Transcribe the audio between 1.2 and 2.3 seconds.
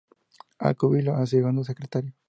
Segundo Secretario.